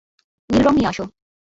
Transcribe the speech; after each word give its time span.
নীল 0.49 0.63
রং 0.65 0.73
নিয়ে 0.75 0.89
আসো। 0.89 1.03